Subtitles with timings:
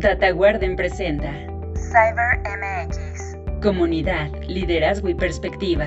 [0.00, 1.30] DataGuarden presenta
[1.74, 3.36] CyberMX.
[3.62, 5.86] Comunidad, liderazgo y perspectiva.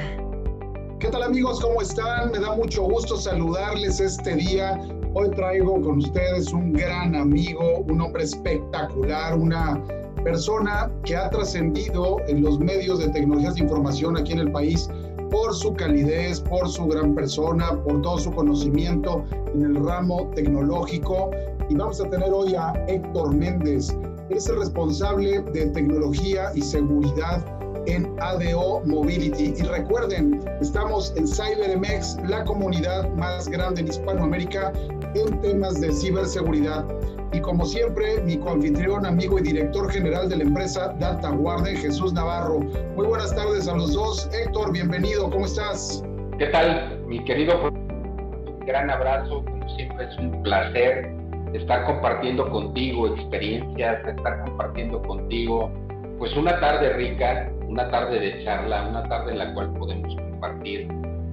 [0.99, 1.59] ¿Qué tal amigos?
[1.59, 2.31] ¿Cómo están?
[2.31, 4.79] Me da mucho gusto saludarles este día.
[5.15, 9.81] Hoy traigo con ustedes un gran amigo, un hombre espectacular, una
[10.23, 14.87] persona que ha trascendido en los medios de tecnologías de información aquí en el país
[15.31, 19.25] por su calidez, por su gran persona, por todo su conocimiento
[19.55, 21.31] en el ramo tecnológico.
[21.70, 23.95] Y vamos a tener hoy a Héctor Méndez.
[24.30, 27.44] Es el responsable de tecnología y seguridad
[27.85, 29.54] en ADO Mobility.
[29.58, 34.73] Y recuerden, estamos en CyberMX, la comunidad más grande en Hispanoamérica
[35.16, 36.85] en temas de ciberseguridad.
[37.31, 42.13] Y como siempre, mi coanfitrión, amigo y director general de la empresa Data Guarden, Jesús
[42.13, 42.59] Navarro.
[42.95, 44.30] Muy buenas tardes a los dos.
[44.34, 46.04] Héctor, bienvenido, ¿cómo estás?
[46.38, 47.70] ¿Qué tal, mi querido?
[47.70, 51.23] Un gran abrazo, como siempre es un placer
[51.53, 55.71] estar compartiendo contigo experiencias, estar compartiendo contigo,
[56.18, 60.87] pues una tarde rica, una tarde de charla, una tarde en la cual podemos compartir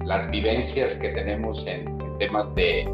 [0.05, 2.89] las vivencias que tenemos en temas de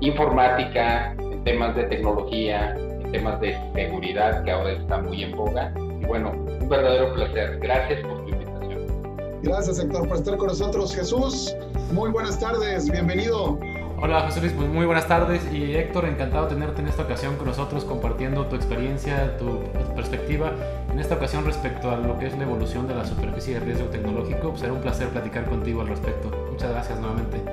[0.00, 5.72] informática, temas de tecnología, en temas de seguridad que ahora está muy en boga.
[6.00, 7.58] Y bueno, un verdadero placer.
[7.60, 9.40] Gracias por tu invitación.
[9.42, 10.94] Gracias, Héctor, por estar con nosotros.
[10.94, 11.54] Jesús,
[11.92, 13.58] muy buenas tardes, bienvenido.
[14.04, 17.36] Hola José Luis, pues muy buenas tardes y Héctor, encantado de tenerte en esta ocasión
[17.36, 19.60] con nosotros compartiendo tu experiencia, tu
[19.94, 20.50] perspectiva,
[20.90, 23.86] en esta ocasión respecto a lo que es la evolución de la superficie de riesgo
[23.90, 26.32] tecnológico, pues será un placer platicar contigo al respecto.
[26.50, 27.44] Muchas gracias nuevamente.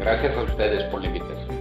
[0.00, 1.60] Gracias a ustedes por la invitación.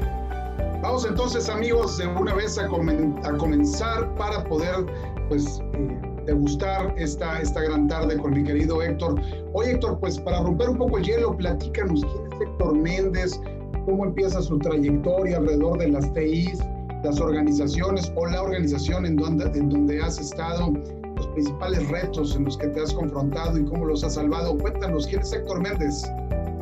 [0.82, 4.86] Vamos entonces amigos de una vez a, comenzar para poder
[5.28, 9.20] pues eh, degustar esta, esta gran tarde con mi querido Héctor.
[9.54, 13.42] Oye Héctor, pues para romper un poco el hielo, platícanos quién es Héctor Méndez,
[13.86, 16.60] cómo empieza su trayectoria alrededor de las TIs,
[17.04, 20.74] las organizaciones o la organización en donde, en donde has estado,
[21.16, 24.58] los principales retos en los que te has confrontado y cómo los has salvado.
[24.58, 26.04] Cuéntanos, ¿quién es Héctor Méndez?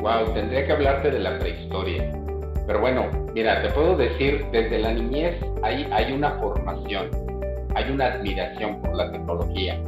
[0.00, 2.10] Wow, tendría que hablarte de la prehistoria.
[2.66, 7.08] Pero bueno, mira, te puedo decir, desde la niñez hay, hay una formación,
[7.74, 9.78] hay una admiración por la tecnología.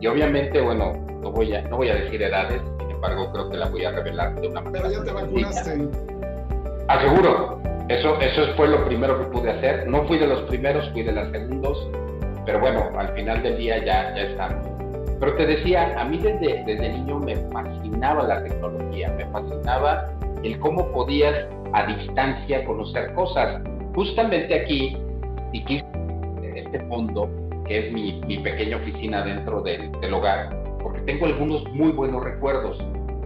[0.00, 3.56] Y obviamente, bueno, no voy a, no voy a decir edades, sin embargo, creo que
[3.56, 4.84] la voy a revelar de una manera.
[4.88, 5.88] Pero ya te vacunaste.
[6.88, 9.86] Aseguro, eso, eso fue lo primero que pude hacer.
[9.88, 11.88] No fui de los primeros, fui de los segundos,
[12.46, 14.66] pero bueno, al final del día ya, ya estamos.
[15.20, 20.06] Pero te decía, a mí desde, desde niño me fascinaba la tecnología, me fascinaba
[20.44, 23.60] el cómo podías a distancia conocer cosas.
[23.94, 24.96] Justamente aquí,
[25.52, 25.97] y en
[26.68, 27.28] este fondo,
[27.66, 30.50] que es mi, pequeña oficina dentro del, del, hogar,
[30.82, 32.78] porque tengo algunos muy buenos recuerdos.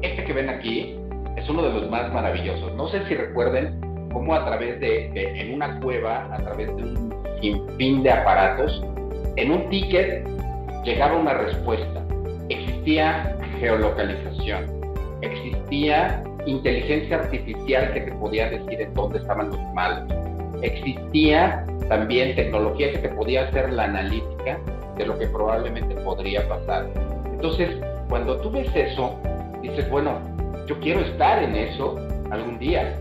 [0.03, 0.97] Este que ven aquí
[1.37, 2.73] es uno de los más maravillosos.
[2.75, 3.81] No sé si recuerden
[4.13, 8.83] cómo a través de, de en una cueva, a través de un sinfín de aparatos,
[9.37, 10.27] en un ticket
[10.85, 12.03] llegaba una respuesta.
[12.49, 14.67] Existía geolocalización,
[15.23, 20.32] existía inteligencia artificial que te podía decir en dónde estaban los malos.
[20.63, 24.59] Existía también tecnología que te podía hacer la analítica
[24.97, 26.89] de lo que probablemente podría pasar.
[27.27, 27.69] Entonces,
[28.09, 29.19] cuando tú ves eso,
[29.61, 30.19] dices, bueno,
[30.67, 31.99] yo quiero estar en eso
[32.31, 32.97] algún día.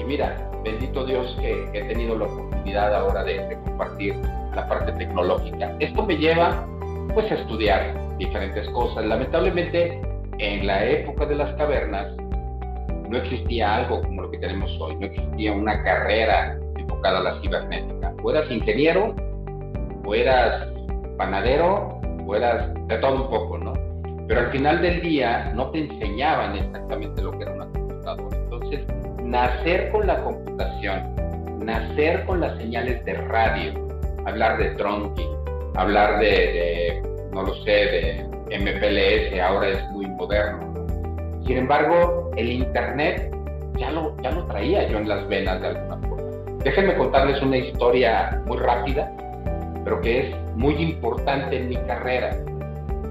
[0.00, 4.14] Y mira, bendito Dios que, he tenido la oportunidad ahora de, de compartir
[4.54, 5.76] la parte tecnológica.
[5.80, 6.66] Esto me lleva
[7.12, 9.04] pues a estudiar diferentes cosas.
[9.04, 10.00] Lamentablemente,
[10.38, 12.16] en la época de las cavernas,
[13.08, 16.58] no existía algo como lo que tenemos hoy, no existía una carrera
[17.04, 18.14] enfocada a la cibernética.
[18.22, 19.14] O eras ingeniero,
[20.04, 20.68] o eras
[21.18, 23.72] panadero, o eras de todo un poco, ¿no?
[24.26, 28.36] Pero al final del día no te enseñaban exactamente lo que era una computadora.
[28.36, 28.86] Entonces,
[29.22, 31.14] nacer con la computación,
[31.64, 33.72] nacer con las señales de radio,
[34.24, 35.30] hablar de trunking,
[35.74, 40.72] hablar de, de no lo sé, de MPLS, ahora es muy moderno,
[41.46, 43.30] sin embargo, el Internet
[43.76, 46.13] ya lo, ya lo traía yo en las venas de alguna forma.
[46.64, 49.12] Déjenme contarles una historia muy rápida,
[49.84, 52.34] pero que es muy importante en mi carrera,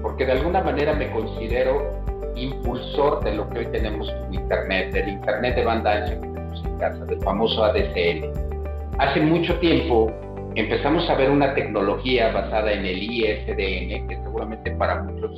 [0.02, 1.88] porque de alguna manera me considero
[2.34, 6.64] impulsor de lo que hoy tenemos como Internet, del Internet de banda ancha que tenemos
[6.64, 8.24] en casa, del famoso ADSL.
[8.98, 10.12] Hace mucho tiempo
[10.56, 15.30] empezamos a ver una tecnología basada en el ISDN, que seguramente para muchos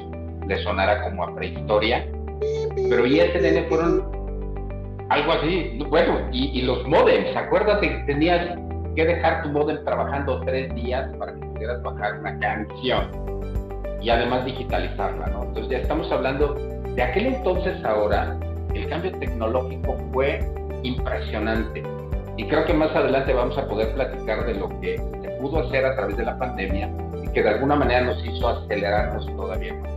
[0.48, 2.06] les sonará como a prehistoria,
[2.88, 4.25] pero ISDN fueron
[5.08, 8.58] algo así, bueno, y, los modems, acuérdate que tenías
[8.96, 13.10] que dejar tu modem trabajando tres días para que pudieras bajar una canción
[14.00, 15.44] y además digitalizarla, ¿no?
[15.44, 18.36] Entonces ya estamos hablando de aquel entonces ahora,
[18.74, 20.40] el cambio tecnológico fue
[20.82, 21.82] impresionante.
[22.38, 25.86] y creo que más adelante vamos a poder platicar de lo que se pudo hacer
[25.86, 26.90] a través de la pandemia
[27.22, 29.90] y que de alguna manera nos hizo acelerarnos todavía más.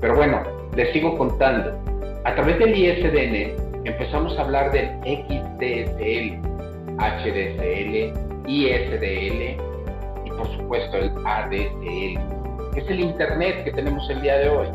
[0.00, 0.42] Pero bueno,
[0.76, 1.76] les sigo contando.
[2.24, 6.40] A través del ISDN empezamos a hablar del XDSL,
[6.98, 8.12] HDSL,
[8.46, 9.56] ISDL
[10.24, 14.68] y por supuesto el ADSL, es el Internet que tenemos el día de hoy,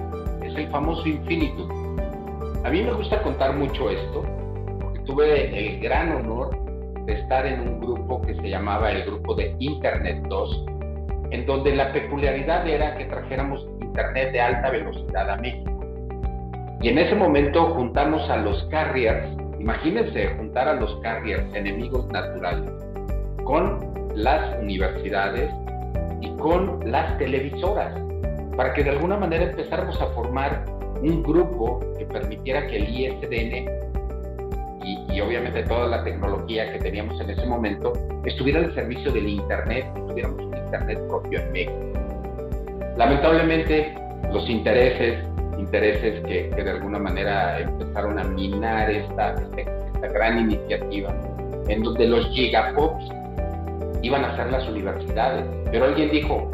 [0.43, 1.97] es el famoso Infinitum.
[2.63, 4.23] A mí me gusta contar mucho esto,
[4.81, 6.57] porque tuve el gran honor
[7.05, 10.65] de estar en un grupo que se llamaba el grupo de Internet 2,
[11.31, 15.76] en donde la peculiaridad era que trajéramos Internet de alta velocidad a México.
[16.81, 19.27] Y en ese momento juntamos a los carriers,
[19.59, 22.69] imagínense juntar a los carriers, enemigos naturales,
[23.43, 23.79] con
[24.15, 25.51] las universidades
[26.21, 27.99] y con las televisoras,
[28.55, 30.65] para que de alguna manera empezáramos a formar
[31.01, 33.77] un grupo que permitiera que el ISDN
[34.83, 37.93] y, obviamente toda la tecnología que teníamos en ese momento
[38.23, 41.73] estuviera al servicio del Internet y tuviéramos un Internet propio en México.
[42.95, 43.95] Lamentablemente,
[44.31, 45.19] los intereses
[45.67, 51.13] intereses que, de alguna manera empezaron a minar esta, esta, gran iniciativa,
[51.67, 53.03] en donde los gigapops
[54.01, 55.45] iban a ser las universidades.
[55.71, 56.49] Pero alguien dijo,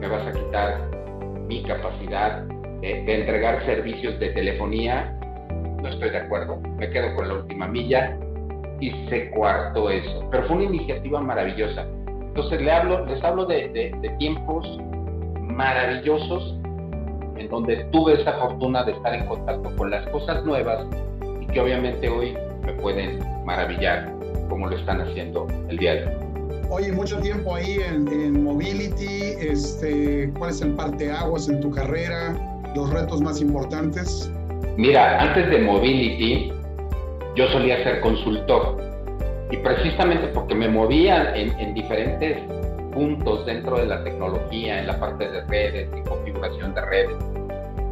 [0.00, 0.80] me vas a quitar
[1.46, 2.42] mi capacidad
[2.80, 5.12] de, entregar servicios de telefonía.
[5.82, 8.16] No estoy de acuerdo, me quedo con la última milla
[8.80, 10.26] y se cuartó eso.
[10.30, 11.86] Pero fue una iniciativa maravillosa.
[12.08, 14.66] Entonces le hablo, les hablo de, de, de tiempos
[15.40, 16.58] maravillosos
[17.36, 20.86] en donde tuve esa fortuna de estar en contacto con las cosas nuevas
[21.40, 24.12] y que obviamente hoy me pueden maravillar
[24.48, 26.24] como lo están haciendo el día de hoy.
[26.70, 32.34] Oye, mucho tiempo ahí en, Mobility, este, ¿cuál es el parteaguas en tu carrera?
[32.74, 34.30] ¿Los retos más importantes?
[34.76, 36.52] Mira, antes de Mobility,
[37.36, 38.82] yo solía ser consultor
[39.50, 42.38] y precisamente porque me movía en, en diferentes
[42.94, 47.16] puntos dentro de la tecnología, en la parte de redes y configuración de redes.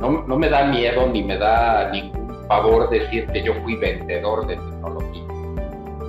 [0.00, 4.46] No, no me da miedo ni me da ningún favor decir que yo fui vendedor
[4.46, 5.22] de tecnología.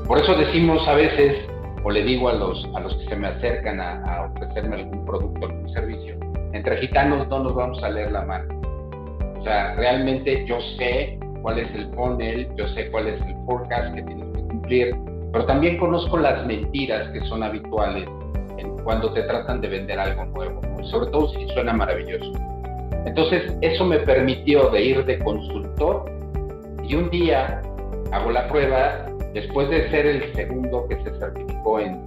[0.08, 1.48] Por eso decimos a veces,
[1.84, 5.48] o le digo a los, a los que se me acercan a, ofrecerme algún producto
[5.48, 6.18] algún servicio,
[6.54, 8.62] entre gitanos no nos vamos a leer la mano.
[9.40, 13.94] O sea, realmente yo sé cuál es el funnel, yo sé cuál es el forecast
[13.96, 14.96] que tienes que cumplir,
[15.32, 18.08] pero también conozco las mentiras que son habituales
[18.84, 22.32] cuando te tratan de vender algo nuevo, sobre todo si suena maravilloso.
[23.06, 26.06] Entonces, eso me permitió de ir de consultor
[26.84, 27.62] y un día
[28.12, 32.02] hago la prueba, después de ser el segundo que se certificó en,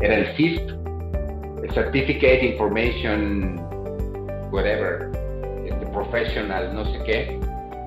[0.00, 0.70] era el CISP,
[1.62, 3.56] el Certificate Information,
[4.50, 5.10] whatever,
[5.64, 7.40] este, professional, no sé qué,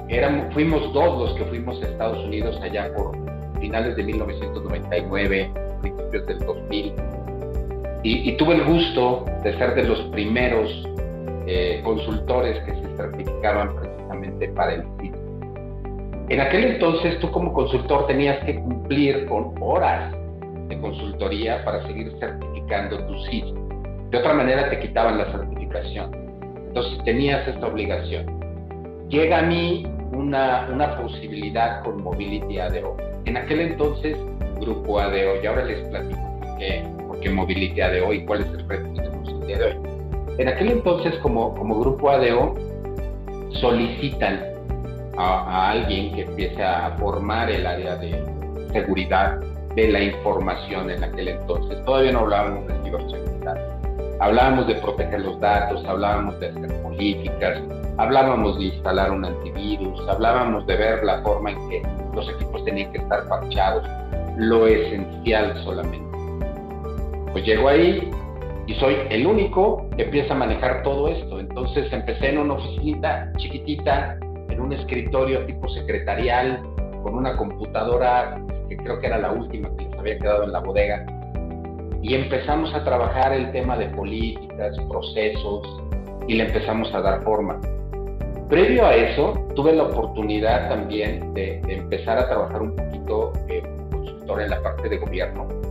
[0.07, 3.15] éramos, fuimos dos los que fuimos a Estados Unidos allá por
[3.59, 5.51] finales de 1999,
[5.81, 6.93] principios del 2000
[8.07, 10.87] y, tuve el gusto de ser de los primeros
[11.47, 15.25] eh, consultores que se certificaban precisamente para el sitio.
[16.29, 20.13] En aquel entonces tú como consultor tenías que cumplir con horas
[20.67, 23.55] de consultoría para seguir certificando tu sitio.
[24.11, 26.11] De otra manera te quitaban la certificación.
[26.67, 28.25] Entonces tenías esta obligación.
[29.09, 32.97] Llega a mí una, una posibilidad con Mobility ADO.
[33.25, 34.15] En aquel entonces,
[34.59, 36.19] Grupo ADO, y ahora les platico
[36.59, 36.83] que
[37.25, 39.77] qué Mobility ADO y cuál es el reto que tenemos el día de hoy.
[40.37, 42.55] En aquel entonces, como, como grupo ADO,
[43.53, 44.41] solicitan
[45.17, 48.23] a, alguien que empiece a formar el área de
[48.73, 49.39] seguridad
[49.75, 51.83] de la información en aquel entonces.
[51.85, 53.57] Todavía no hablábamos de ciberseguridad.
[54.19, 57.61] Hablábamos de proteger los datos, hablábamos de hacer políticas,
[57.97, 61.81] hablábamos de instalar un antivirus, hablábamos de ver la forma en que
[62.13, 63.83] los equipos tenían que estar parchados,
[64.37, 66.14] lo esencial solamente
[67.35, 68.09] pues llego ahí
[68.65, 71.37] y soy el único que empieza a manejar todo esto.
[71.37, 76.61] Entonces empecé en una oficina chiquitita, en un escritorio tipo secretarial,
[77.03, 80.59] con una computadora que creo que era la última que les había quedado en la
[80.59, 81.05] bodega.
[82.01, 85.83] Y empezamos a trabajar el tema de políticas, procesos,
[86.29, 87.59] y le empezamos a dar forma.
[88.47, 93.61] Previo a eso, tuve la oportunidad también de, empezar a trabajar un poquito eh,
[93.91, 95.64] consultor en la parte de gobierno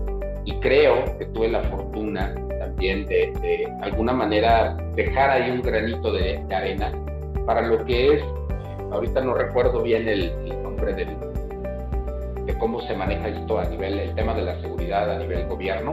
[0.45, 6.43] y creo que tuve la fortuna también de, alguna manera dejar ahí un granito de,
[6.55, 6.93] arena
[7.47, 8.25] para lo que es,
[8.91, 10.33] ahorita no recuerdo bien el,
[10.63, 11.07] nombre de
[12.59, 15.93] cómo se maneja esto a nivel, el tema de la seguridad a nivel gobierno,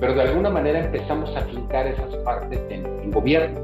[0.00, 3.60] pero de alguna manera empezamos a fincar esas partes en, gobierno,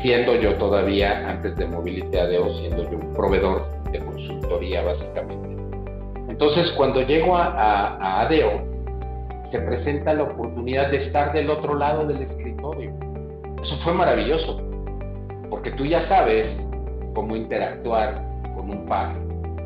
[0.00, 5.55] siendo yo todavía, antes de Mobility ADO, siendo yo un proveedor de consultoría básicamente
[6.38, 8.60] Entonces, cuando llego a, ADEO,
[9.50, 12.92] se presenta la oportunidad de estar del otro lado del escritorio.
[13.62, 14.60] Eso fue maravilloso,
[15.48, 16.54] porque tú ya sabes
[17.14, 18.22] cómo interactuar
[18.54, 19.14] con un par,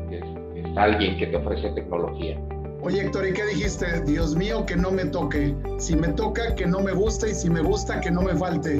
[0.09, 2.39] que es alguien que te ofrece tecnología.
[2.81, 4.01] Oye, Héctor, ¿y qué dijiste?
[4.05, 5.53] Dios mío, que no me toque.
[5.77, 8.79] Si me toca, que no me guste y si me gusta, que no me falte.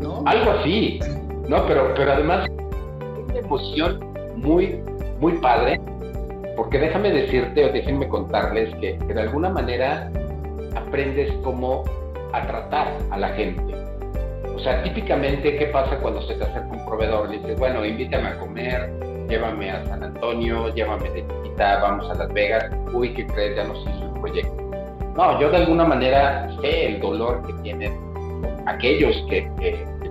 [0.00, 0.24] ¿No?
[0.26, 0.98] Algo así.
[1.48, 2.48] No, pero, pero además,
[3.28, 4.00] una emoción
[4.34, 4.80] muy,
[5.20, 5.80] muy padre.
[6.56, 10.10] Porque déjame decirte o déjenme contarles que, que de alguna manera
[10.74, 11.84] aprendes cómo
[12.32, 13.74] a tratar a la gente.
[14.54, 17.30] O sea, típicamente, ¿qué pasa cuando se te acerca un proveedor?
[17.30, 18.92] Le dices, bueno, invítame a comer,
[19.28, 23.56] llévame a San Antonio, llévame de chiquita, vamos a Las Vegas, uy, ¿qué crees?
[23.56, 24.62] Ya nos hizo el proyecto.
[25.16, 27.92] No, yo de alguna manera sé el dolor que tienen
[28.66, 29.50] aquellos que,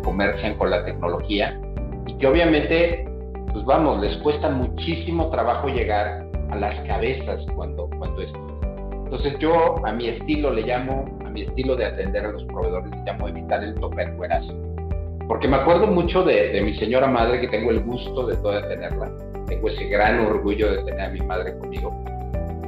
[0.03, 1.60] comercian con la tecnología
[2.07, 3.07] y que obviamente,
[3.53, 6.21] pues vamos, les cuesta muchísimo trabajo llegar
[6.51, 8.60] a las cabezas cuando, cuando esto.
[9.05, 12.91] Entonces yo a mi estilo le llamo, a mi estilo de atender a los proveedores
[12.91, 14.72] le llamo evitar el topercuerazo
[15.31, 19.10] porque me acuerdo mucho de, mi señora madre, que tengo el gusto de toda tenerla.
[19.48, 22.03] Tengo ese gran orgullo de tener a mi madre conmigo.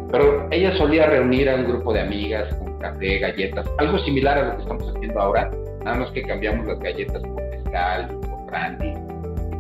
[0.10, 4.44] Pero ella solía reunir a un grupo de amigas con café, galletas, algo similar a
[4.44, 5.52] lo que estamos haciendo ahora,
[5.84, 8.94] nada más que cambiamos las galletas por mezcal, por brandy,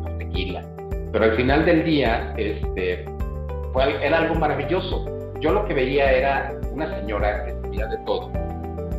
[0.01, 0.61] por tequila.
[1.11, 3.03] Pero al final del día, este,
[3.73, 5.05] fue, era algo maravilloso.
[5.39, 8.31] Yo lo que veía era una señora que sabía de todo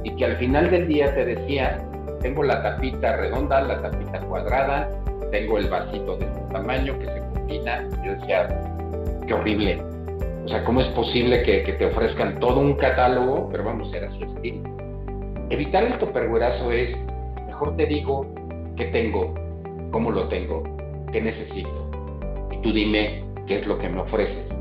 [0.02, 1.82] y que al final del día te decía,
[2.20, 4.90] tengo la tapita redonda, la tapita cuadrada,
[5.30, 7.88] tengo el vasito de este tamaño que se combina.
[8.04, 8.48] Yo decía,
[9.26, 9.82] qué horrible.
[10.44, 14.24] O sea, ¿cómo es posible que, te ofrezcan todo un catálogo, pero vamos, era su
[14.24, 14.62] estilo?
[15.48, 16.96] Evitar el toperguerazo es,
[17.46, 18.26] mejor te digo
[18.76, 19.34] qué tengo,
[19.90, 20.62] cómo lo tengo,
[21.12, 21.90] qué necesito.
[22.52, 24.53] Y tú dime qué es lo que me ofreces.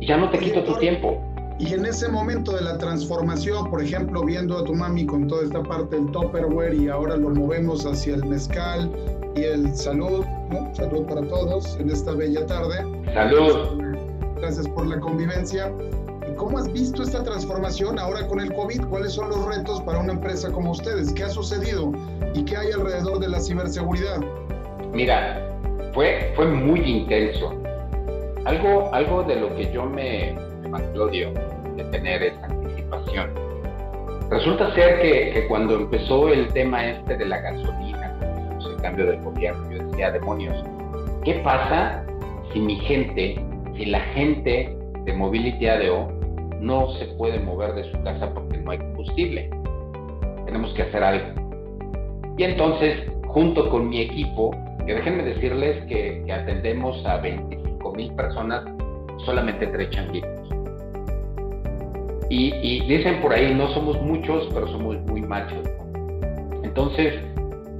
[0.00, 1.22] Y ya no te quito tu tiempo.
[1.58, 5.44] Y en ese momento de la transformación, por ejemplo, viendo a tu mami con toda
[5.44, 8.90] esta parte del Topperware y ahora lo movemos hacia el mezcal
[9.36, 10.74] y el salud, ¿no?
[10.74, 12.76] Salud para todos en esta bella tarde.
[13.12, 13.78] Salud.
[14.36, 15.70] Gracias por la convivencia.
[16.26, 18.86] ¿Y cómo has visto esta transformación ahora con el COVID?
[18.86, 21.12] ¿Cuáles son los retos para una empresa como ustedes?
[21.12, 21.92] ¿Qué ha sucedido
[22.34, 24.20] y qué hay alrededor de la ciberseguridad?
[24.94, 25.46] Mira,
[25.92, 27.52] fue, fue muy intenso.
[28.44, 33.30] Algo, algo de lo que yo me, me tener esa anticipación.
[34.30, 38.16] Resulta ser que, cuando empezó el tema este de la gasolina,
[38.64, 40.64] el cambio del gobierno, yo decía, demonios,
[41.24, 42.04] ¿qué pasa
[42.52, 43.44] si mi gente,
[43.76, 46.12] si la gente de Mobility ADO
[46.60, 49.50] no se puede mover de su casa porque no hay combustible?
[50.46, 51.40] Tenemos que hacer algo.
[52.38, 54.50] Y entonces, junto con mi equipo,
[54.86, 57.59] que déjenme decirles que, atendemos a 25
[58.10, 58.64] personas
[59.24, 60.40] solamente entre changuitos.
[62.30, 65.68] Y, dicen por ahí, no somos muchos, pero somos muy machos.
[66.62, 67.14] Entonces,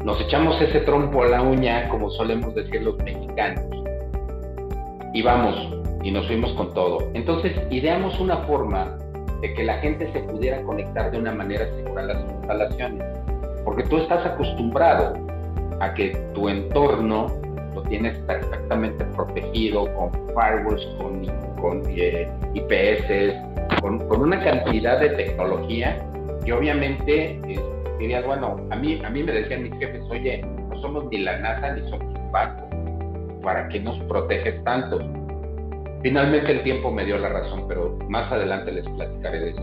[0.04, 3.64] nos echamos ese trompo a la uña, como solemos decir los mexicanos.
[5.14, 5.54] Y vamos,
[6.02, 6.98] y nos fuimos con todo.
[7.14, 8.98] Entonces, ideamos una forma
[9.40, 13.04] de que la gente se pudiera conectar de una manera segura a las instalaciones.
[13.64, 15.14] Porque tú estás acostumbrado
[15.78, 17.28] a que tu entorno
[17.74, 21.26] lo tienes perfectamente protegido con firewalls, con,
[21.60, 25.96] con eh, IPS, con, una cantidad de tecnología
[26.44, 27.60] que obviamente eh,
[28.26, 31.74] bueno, a mí, a mí me decían mis jefes, oye, no somos ni la NASA
[31.74, 32.68] ni somos un banco,
[33.42, 34.98] ¿para qué nos proteges tanto?
[36.02, 39.62] Finalmente el tiempo me dio la razón, pero más adelante les platicaré de eso.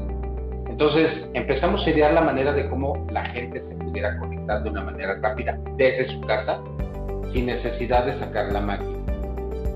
[0.69, 4.83] Entonces empezamos a idear la manera de cómo la gente se pudiera conectar de una
[4.83, 6.61] manera rápida desde su casa
[7.37, 8.97] sin necesidad de sacar la máquina.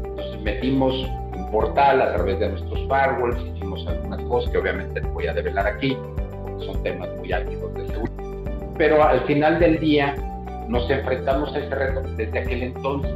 [0.03, 1.07] Entonces metimos
[1.51, 5.95] portal a través de nuestros firewalls, hicimos algunas cosas que obviamente voy a develar aquí,
[6.43, 8.23] porque son temas muy álgidos de seguridad.
[8.79, 10.15] Pero al final del día
[10.69, 13.13] nos enfrentamos a ese reto desde aquel entonces.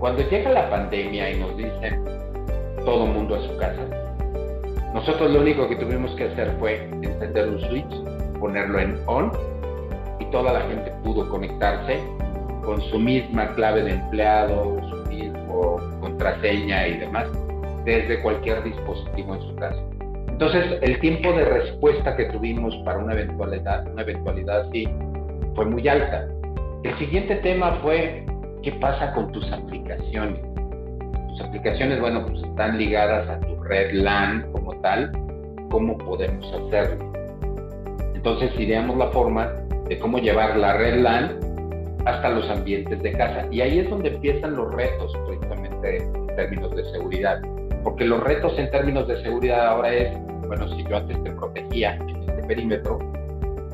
[0.00, 2.02] Cuando llega la pandemia y nos dicen
[2.84, 3.82] todo mundo a su casa,
[4.94, 9.30] nosotros lo único que tuvimos que hacer fue encender un switch, ponerlo en on
[10.18, 12.00] y toda la gente pudo conectarse
[12.66, 17.28] con su misma clave de empleado, su mismo contraseña y demás,
[17.84, 19.80] desde cualquier dispositivo en su casa.
[20.28, 24.86] Entonces, el tiempo de respuesta que tuvimos para una eventualidad, una eventualidad así
[25.54, 26.28] fue muy alta.
[26.82, 28.26] El siguiente tema fue,
[28.62, 30.40] ¿qué pasa con tus aplicaciones?
[31.28, 35.12] Tus aplicaciones, bueno, pues están ligadas a tu red LAN como tal.
[35.70, 37.12] ¿Cómo podemos hacerlo?
[38.14, 39.52] Entonces, ideamos la forma
[39.88, 41.46] de cómo llevar la red LAN
[42.06, 43.46] hasta los ambientes de casa.
[43.50, 47.42] Y ahí es donde empiezan los retos, precisamente en términos de seguridad.
[47.82, 51.94] porque los retos en términos de seguridad ahora es, bueno, si yo antes te protegía
[51.94, 52.98] en este perímetro,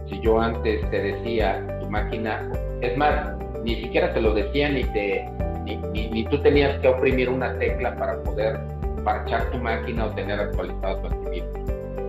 [0.07, 2.51] si yo antes te decía tu máquina,
[2.83, 3.33] es más,
[3.65, 5.27] ni siquiera te lo decía ni te
[5.65, 8.59] ni, ni, tú tenías que oprimir una tecla para poder
[9.03, 11.49] parchar tu máquina o tener actualizado tu antivirus,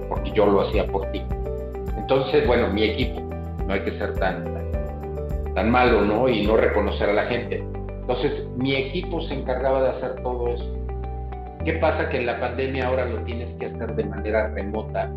[0.10, 1.22] porque yo lo hacía por ti.
[1.98, 3.22] Entonces, bueno, mi equipo,
[3.66, 4.53] no hay que ser tan,
[5.54, 6.30] tan, malo, ¿no?
[6.30, 7.64] Y no reconocer a la gente.
[8.02, 10.78] Entonces, mi equipo se encargaba de hacer todo eso.
[11.64, 12.10] ¿Qué pasa?
[12.10, 15.10] Que en la pandemia ahora lo tienes que hacer de manera remota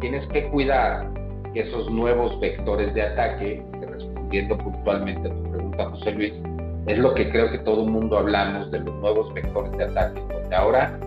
[0.00, 1.08] tienes que cuidar
[1.52, 6.34] que esos nuevos vectores de ataque, respondiendo puntualmente a tu pregunta, José Luis,
[6.86, 10.20] es lo que creo que todo el mundo hablamos de los nuevos vectores de ataque.
[10.32, 10.98] Porque ahora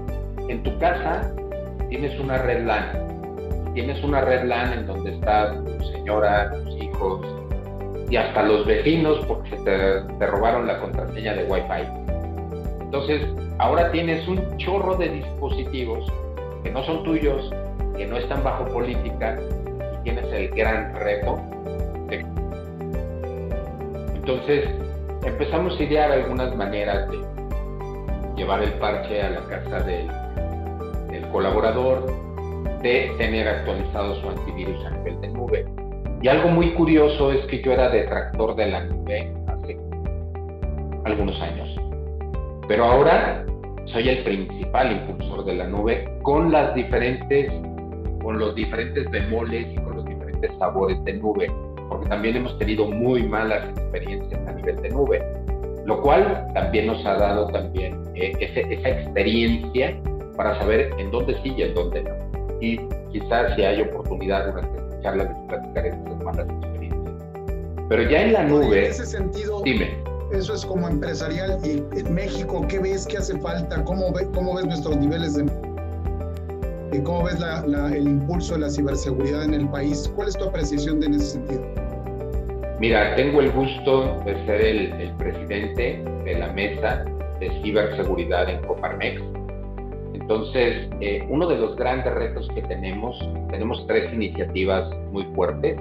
[0.48, 1.32] en tu casa
[1.90, 3.74] tienes una red LAN.
[3.74, 7.22] Tienes una red LAN en donde está tu señora, tus hijos
[8.10, 12.10] y hasta los vecinos porque te, te robaron la contraseña de Wi-Fi.
[12.82, 13.22] Entonces,
[13.60, 16.12] ahora tienes un chorro de dispositivos
[16.64, 17.54] que no son tuyos,
[17.96, 19.38] que no están bajo política
[19.94, 21.40] y tienes el gran reto
[22.08, 22.26] de...
[24.16, 24.70] Entonces,
[25.24, 27.20] empezamos a idear algunas maneras de
[28.36, 30.10] llevar el parche a la casa del,
[31.32, 32.06] colaborador,
[32.82, 35.66] de tener actualizado su antivirus a nivel de nube.
[36.22, 39.78] Y algo muy curioso es que yo era detractor de la nube hace
[41.06, 41.70] algunos años.
[42.68, 43.46] Pero ahora
[43.86, 47.52] soy el principal impulsor de la nube con las diferentes,
[48.22, 51.50] con los diferentes bemoles y con los diferentes sabores de nube
[51.90, 55.22] porque también hemos tenido muy malas experiencias a nivel de nube,
[55.86, 60.00] lo cual también nos ha dado también eh, esa experiencia
[60.38, 62.12] para saber en dónde sí y en dónde no.
[62.62, 62.78] Y
[63.12, 67.14] quizás si hay oportunidad durante esta charla de platicar malas experiencias.
[67.90, 68.86] Pero ya en la nube...
[68.86, 69.98] En ese sentido, dime.
[70.32, 71.60] Eso es como empresarial.
[71.64, 73.84] ¿Y en México qué ves que hace falta?
[73.84, 75.46] ¿Cómo, ve, cómo ves nuestros niveles de...
[77.04, 77.64] ¿Cómo ves la,
[77.96, 80.12] el impulso de la ciberseguridad en el país?
[80.16, 81.62] ¿Cuál es tu apreciación de en ese sentido?
[82.80, 87.06] Mira, tengo el gusto de ser el, presidente de la mesa
[87.40, 89.22] de ciberseguridad en Coparmex.
[90.30, 93.18] Entonces, eh, uno de los grandes retos que tenemos,
[93.50, 95.76] tenemos tres iniciativas muy fuertes.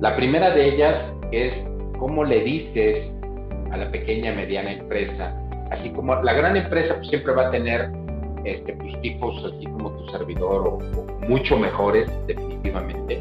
[0.00, 1.52] La primera de ellas es
[1.98, 3.10] cómo le dices
[3.72, 5.34] a la pequeña mediana empresa,
[5.72, 7.90] así como la gran empresa pues, siempre va a tener
[8.44, 10.78] este, pues, tipos así como tu servidor o
[11.28, 13.18] mucho mejores definitivamente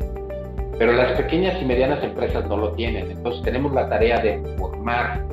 [0.77, 3.09] pero las pequeñas y medianas empresas no lo tienen.
[3.09, 5.23] Entonces tenemos la tarea de formar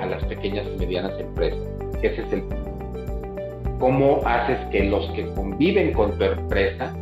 [0.00, 1.58] a las pequeñas y medianas empresas.
[2.02, 2.42] Ese es el
[3.78, 6.94] cómo haces que los que conviven con tu empresa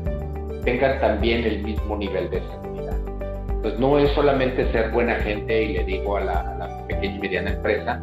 [0.65, 2.97] tengan también el mismo nivel de seguridad.
[3.49, 7.17] Entonces no es solamente ser buena gente y le digo a la, a la pequeña
[7.17, 8.03] y mediana empresa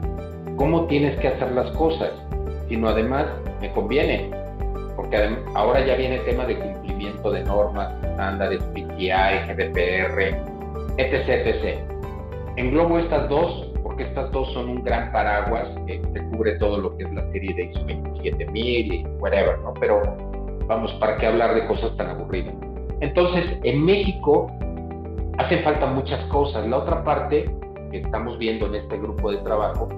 [0.56, 2.12] cómo tienes que hacer las cosas,
[2.70, 3.26] sino además
[3.62, 4.30] me conviene,
[4.96, 9.10] porque ahora ya viene el tema de cumplimiento de normas, estándares, PCI,
[9.48, 10.20] GDPR,
[10.98, 11.80] etc, etc.
[12.58, 13.71] Englobo estas dos
[14.04, 17.64] estas dos son un gran paraguas que, cubre todo lo que es la serie de
[17.66, 19.74] ISO 27000 y whatever, ¿no?
[19.80, 20.02] Pero
[20.68, 22.54] vamos, ¿para qué hablar de cosas tan aburridas?
[23.02, 24.52] Entonces, en México
[25.38, 26.68] hacen falta muchas cosas.
[26.68, 27.50] La otra parte
[27.92, 29.90] que estamos viendo en este grupo de trabajo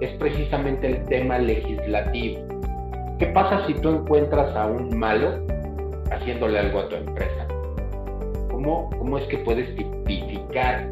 [0.00, 2.46] es precisamente el tema legislativo.
[3.18, 5.46] ¿Qué pasa si tú encuentras a un malo
[6.10, 7.46] haciéndole algo a tu empresa?
[8.50, 10.90] ¿Cómo, cómo es que puedes tipificar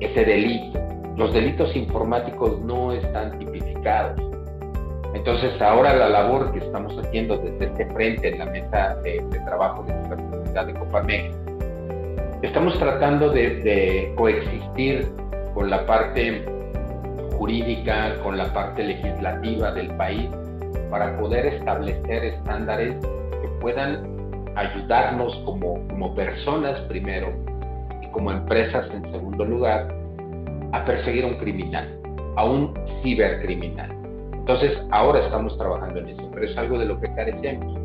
[0.00, 0.85] ese delito?
[1.16, 4.20] Los delitos informáticos no están tipificados.
[5.14, 9.82] Entonces ahora la labor que estamos haciendo desde este frente en la mesa de, trabajo
[9.84, 11.34] de la comunidad de Copamex,
[12.42, 15.10] estamos tratando de, de coexistir
[15.54, 16.44] con la parte
[17.38, 20.28] jurídica, con la parte legislativa del país
[20.90, 22.94] para poder establecer estándares
[23.40, 24.06] que puedan
[24.54, 27.32] ayudarnos como, como personas primero
[28.02, 30.05] y como empresas en segundo lugar
[30.76, 32.00] a perseguir a un criminal,
[32.36, 33.90] a un cibercriminal.
[34.32, 37.78] Entonces, ahora estamos trabajando en eso, pero es algo de lo que carecemos.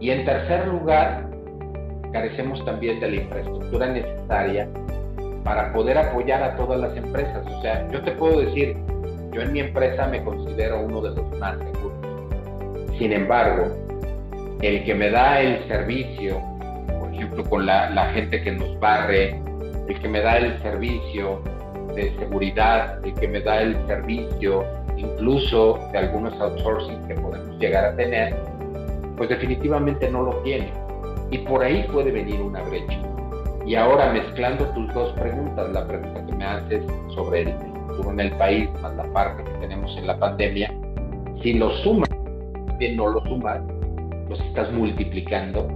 [0.00, 1.28] Y en tercer lugar,
[2.12, 4.68] carecemos también de la infraestructura necesaria
[5.44, 7.44] para poder apoyar a todas las empresas.
[7.46, 8.76] O sea, yo te puedo decir,
[9.32, 12.98] yo en mi empresa me considero uno de los más seguros.
[12.98, 13.66] Sin embargo,
[14.62, 16.40] el que me da el servicio,
[17.00, 19.40] por ejemplo, con la, gente que nos barre,
[19.88, 21.42] el que me da el servicio
[21.94, 24.64] de seguridad, el que me da el servicio
[24.96, 28.36] incluso de algunos outsourcing que podemos llegar a tener,
[29.16, 30.72] pues definitivamente no lo tiene.
[31.30, 32.98] Y por ahí puede venir una brecha.
[33.66, 38.20] Y ahora mezclando tus dos preguntas, la pregunta que me haces sobre el futuro en
[38.20, 40.72] el país, más la parte que tenemos en la pandemia,
[41.42, 42.08] si lo sumas
[42.78, 43.60] bien no lo sumas,
[44.28, 45.68] los estás multiplicando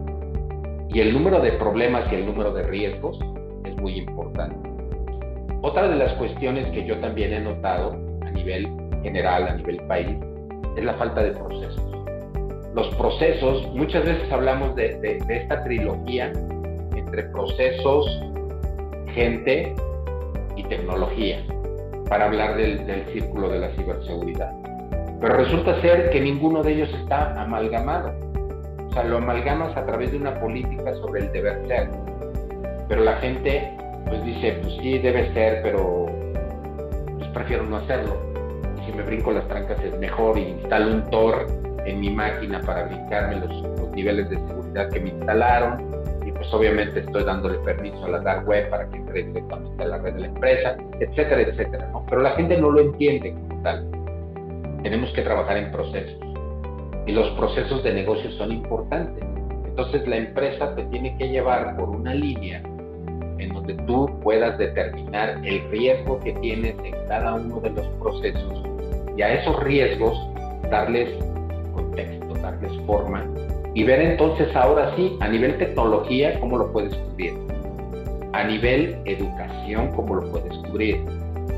[0.88, 3.18] y el número de problemas y el número de riesgos
[3.64, 4.67] es muy importante.
[5.60, 8.68] Otra de las cuestiones que yo también he notado a nivel
[9.02, 10.16] general, a nivel país,
[10.76, 11.82] es la falta de procesos.
[12.74, 16.32] Los procesos, muchas veces hablamos de, esta trilogía
[16.94, 18.06] entre procesos,
[19.14, 19.74] gente
[20.54, 21.44] y tecnología,
[22.08, 24.52] para hablar del, del círculo de la ciberseguridad.
[25.20, 28.12] Pero resulta ser que ninguno de ellos está amalgamado.
[28.88, 31.90] O sea, lo amalgamas a través de una política sobre el deber ser.
[32.88, 36.06] Pero la gente pues dice, pues sí, debe ser, pero
[37.18, 38.16] pues prefiero no hacerlo.
[38.84, 41.46] Si me brinco las trancas es mejor y instalo un Tor
[41.84, 45.90] en mi máquina para brincarme los, niveles de seguridad que me instalaron
[46.24, 49.86] y pues obviamente estoy dándole permiso a la dark web para que entre directamente a
[49.88, 51.90] la red de la empresa, etcétera, etcétera.
[52.08, 53.90] Pero la gente no lo entiende como tal.
[54.84, 56.20] Tenemos que trabajar en procesos
[57.06, 59.24] y los procesos de negocio son importantes.
[59.64, 62.62] Entonces la empresa te tiene que llevar por una línea
[63.38, 68.64] en donde tú puedas determinar el riesgo que tienes en cada uno de los procesos
[69.16, 70.18] y a esos riesgos
[70.70, 71.08] darles
[71.74, 73.24] contexto, darles forma
[73.74, 77.34] y ver entonces ahora sí a nivel tecnología cómo lo puedes cubrir,
[78.32, 81.04] a nivel educación cómo lo puedes cubrir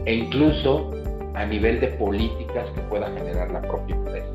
[0.04, 0.92] e incluso
[1.34, 4.28] a nivel de políticas que pueda generar la propia empresa.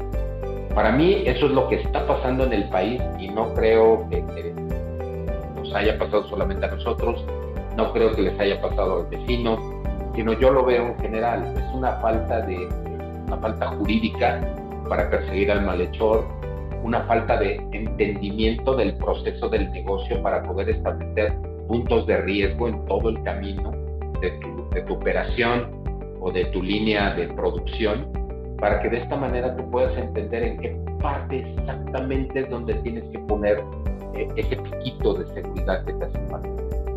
[0.73, 4.17] Para mí eso es lo que está pasando en el país y no creo que,
[4.33, 4.64] que
[5.75, 7.23] haya pasado solamente a nosotros,
[7.75, 9.57] no creo que les haya pasado al vecino,
[10.15, 11.53] sino yo lo veo en general.
[11.57, 12.67] Es una falta de
[13.27, 14.39] una falta jurídica
[14.87, 16.25] para perseguir al malhechor,
[16.83, 21.33] una falta de entendimiento del proceso del negocio para poder establecer
[21.67, 23.71] puntos de riesgo en todo el camino
[24.21, 25.83] de tu, de tu operación
[26.21, 28.07] o de tu línea de producción,
[28.59, 33.03] para que de esta manera tú puedas entender en qué parte exactamente es donde tienes
[33.11, 33.61] que poner
[34.35, 36.49] ese piquito de seguridad que te hace falta.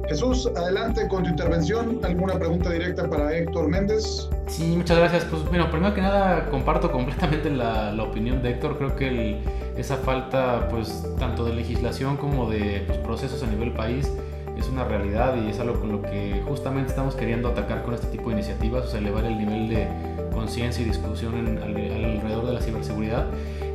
[0.08, 2.00] Jesús, adelante con tu intervención.
[2.02, 4.30] ¿Alguna pregunta directa para Héctor Méndez?
[4.46, 5.24] Sí, muchas gracias.
[5.26, 8.78] Pues bueno, primero que nada comparto completamente la, la opinión de Héctor.
[8.78, 9.38] Creo que
[9.76, 14.10] esa falta, pues tanto de legislación como de pues, procesos a nivel país,
[14.58, 18.08] es una realidad y es algo con lo que justamente estamos queriendo atacar con este
[18.08, 19.88] tipo de iniciativas, o sea, elevar el nivel de
[20.32, 23.26] conciencia y discusión en, alrededor de la ciberseguridad.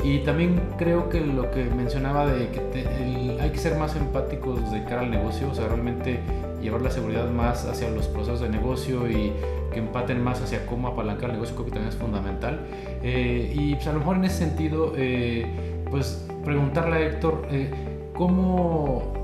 [0.03, 4.83] Y también creo que lo que mencionaba de que hay que ser más empáticos de
[4.83, 6.19] cara al negocio, o sea, realmente
[6.61, 9.33] llevar la seguridad más hacia los procesos de negocio y
[9.73, 12.59] que empaten más hacia cómo apalancar el negocio, creo que también es fundamental.
[13.01, 15.45] Eh, y pues, a lo mejor en ese sentido, eh,
[15.89, 17.71] pues preguntarle a Héctor, eh,
[18.13, 19.22] ¿cómo,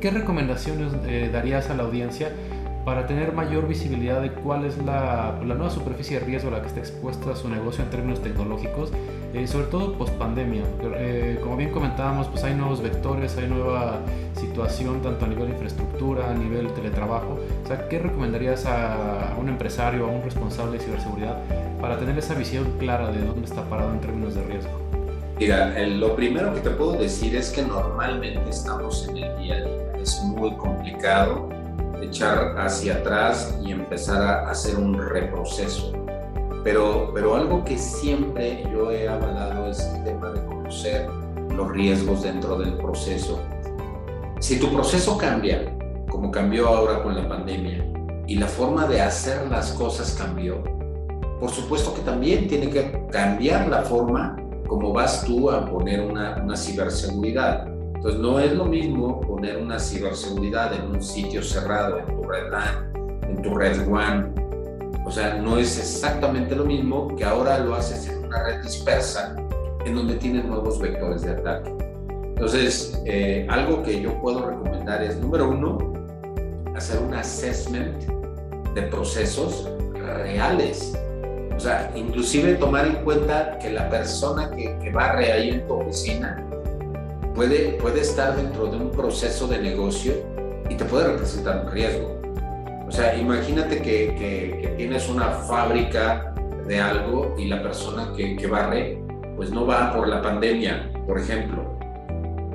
[0.00, 0.92] ¿qué recomendaciones
[1.32, 2.30] darías a la audiencia?
[2.84, 6.68] para tener mayor visibilidad de cuál es la, nueva superficie de riesgo a la que
[6.68, 8.92] está expuesta su negocio en términos tecnológicos,
[9.34, 10.62] eh, sobre todo post pandemia.
[10.96, 14.00] Eh, como bien comentábamos, pues hay nuevos vectores, hay nueva
[14.34, 17.38] situación tanto a nivel de infraestructura, a nivel teletrabajo.
[17.88, 21.38] ¿qué recomendarías a, un empresario, a un responsable de ciberseguridad
[21.80, 24.91] para tener esa visión clara de dónde está parado en términos de riesgo?
[25.42, 29.60] Mira, lo primero que te puedo decir es que normalmente estamos en el día a
[29.64, 29.92] día.
[30.00, 31.48] Es muy complicado
[32.00, 35.94] echar hacia atrás y empezar a hacer un reproceso.
[36.62, 41.08] Pero, pero algo que siempre yo he avalado es el tema de conocer
[41.50, 43.40] los riesgos dentro del proceso.
[44.38, 45.76] Si tu proceso cambia,
[46.08, 47.84] como cambió ahora con la pandemia,
[48.28, 50.62] y la forma de hacer las cosas cambió,
[51.40, 54.36] por supuesto que también tiene que cambiar la forma
[54.72, 57.68] como vas tú a poner una, una ciberseguridad.
[57.94, 62.50] Entonces no es lo mismo poner una ciberseguridad en un sitio cerrado, en tu red
[62.50, 62.90] LAN,
[63.28, 64.34] en tu red WAN.
[65.04, 69.36] O sea, no es exactamente lo mismo que ahora lo haces en una red dispersa,
[69.84, 71.70] en donde tienes nuevos vectores de ataque.
[72.28, 75.92] Entonces, eh, algo que yo puedo recomendar es, número uno,
[76.74, 78.04] hacer un assessment
[78.74, 80.98] de procesos reales.
[81.56, 85.74] O sea, inclusive tomar en cuenta que la persona que, que barre ahí en tu
[85.74, 86.44] oficina
[87.34, 90.14] puede, puede estar dentro de un proceso de negocio
[90.68, 92.20] y te puede representar un riesgo.
[92.86, 96.34] O sea, imagínate que, que, tienes una fábrica
[96.66, 99.00] de algo y la persona que, que barre,
[99.36, 101.78] pues no va por la pandemia, por ejemplo.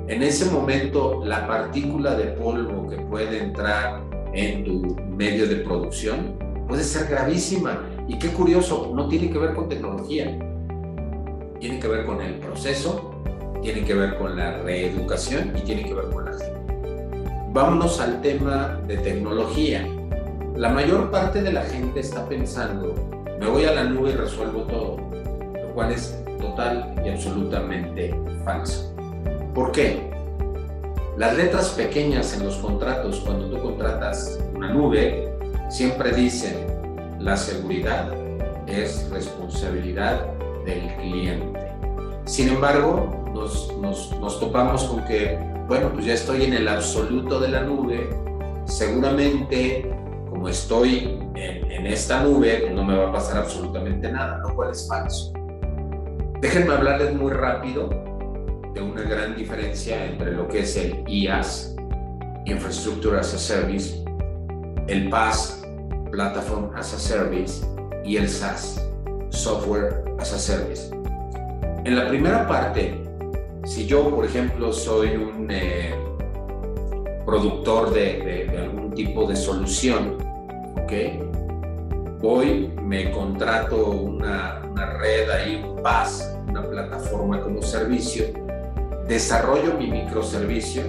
[0.06, 4.00] En ese momento, la partícula de polvo que puede entrar
[4.32, 7.82] en tu medio de producción puede ser gravísima.
[8.08, 10.36] Y qué curioso, no tiene que ver con tecnología,
[11.60, 13.18] tiene que ver con el proceso
[13.62, 16.60] tiene que ver con la reeducación y tiene que ver con la gente.
[17.52, 19.86] Vámonos al tema de tecnología.
[20.56, 22.94] La mayor parte de la gente está pensando,
[23.38, 24.96] me voy a la nube y resuelvo todo,
[25.54, 28.94] lo cual es total y absolutamente falso.
[29.54, 30.08] ¿Por qué?
[31.16, 35.32] Las letras pequeñas en los contratos, cuando tú contratas una nube,
[35.68, 36.67] siempre dicen
[37.18, 38.12] la seguridad
[38.66, 40.26] es responsabilidad
[40.64, 41.58] del cliente.
[42.24, 47.48] Sin embargo, nos, nos, topamos con que, bueno, pues ya estoy en el absoluto de
[47.48, 48.10] la nube,
[48.66, 49.90] seguramente
[50.28, 54.86] como estoy en, esta nube, no me va a pasar absolutamente nada, lo cual es
[54.86, 55.32] falso.
[56.40, 57.88] Déjenme hablarles muy rápido
[58.74, 61.74] de una gran diferencia entre lo que es el IaaS,
[62.44, 64.04] Infrastructure as a Service,
[64.86, 65.62] el PaaS,
[66.10, 67.64] Platform as a Service,
[68.04, 68.82] y el SaaS,
[69.30, 70.90] Software as a Service.
[71.84, 73.02] En la primera parte,
[73.64, 75.94] si yo, por ejemplo, soy un eh,
[77.24, 80.16] productor de, algún tipo de solución,
[80.82, 80.92] ¿ok?
[82.20, 88.24] Voy, me contrato una, una red ahí, un PaaS, una plataforma como servicio,
[89.06, 90.82] desarrollo mi microservicio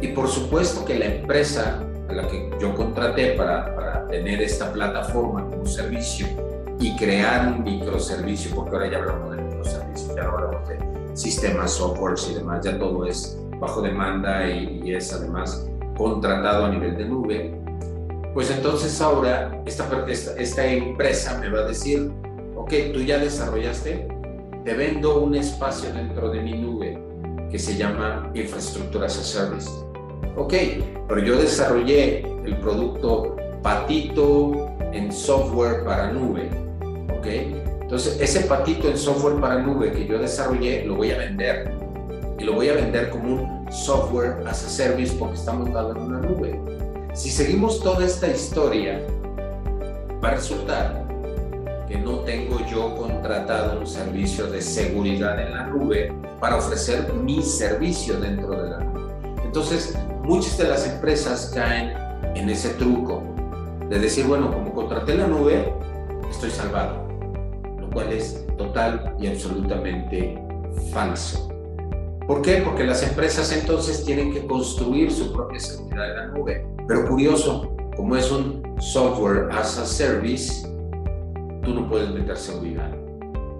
[0.00, 4.72] y por supuesto que la empresa a la que yo contraté para, para tener esta
[4.72, 6.26] plataforma como servicio
[6.78, 10.78] y crear un microservicio, porque ahora ya hablamos de microservicios, ya hablamos de
[11.14, 16.70] sistemas, softwares y demás, ya todo es bajo demanda y, y es además contratado a
[16.70, 17.60] nivel de nube,
[18.32, 22.10] pues entonces ahora esta, esta, esta, empresa me va a decir,
[22.56, 24.08] ok, tú ya desarrollaste,
[24.64, 26.98] te vendo un espacio dentro de mi nube
[27.50, 29.68] que se llama Infraestructura as a Service.
[30.36, 30.54] Ok,
[31.08, 36.48] pero yo desarrollé el producto Patito en software para nube.
[37.18, 37.26] Ok,
[37.82, 41.74] entonces ese patito en software para nube que yo desarrollé lo voy a vender.
[42.38, 45.98] Y lo voy a vender como un software as a service porque está montado en
[45.98, 46.58] una nube.
[47.12, 49.00] Si seguimos toda esta historia,
[50.24, 51.04] va a resultar
[51.86, 57.42] que no tengo yo contratado un servicio de seguridad en la nube para ofrecer mi
[57.42, 59.12] servicio dentro de la nube.
[59.44, 61.94] Entonces, muchas de las empresas caen
[62.36, 63.22] en ese truco
[63.90, 65.74] de decir, bueno, como contraté la nube,
[66.30, 67.08] estoy salvado,
[67.80, 70.40] lo cual es total y absolutamente
[70.92, 71.48] falso.
[72.24, 72.62] ¿Por qué?
[72.64, 76.64] Porque las empresas entonces tienen que construir su propia seguridad en la nube.
[76.86, 80.68] Pero curioso, como es un software as a service,
[81.64, 82.94] tú no puedes meter seguridad.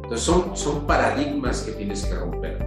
[0.05, 2.64] Entonces son, son paradigmas que tienes que romper.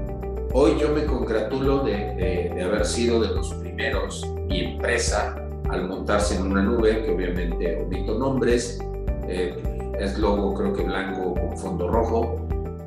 [0.51, 5.42] Hoy yo me congratulo de, de, haber sido de los primeros, mi empresa,
[5.73, 8.79] al montarse en una nube, que obviamente omito nombres,
[9.27, 9.57] eh,
[9.99, 12.35] es logo creo que blanco con fondo rojo,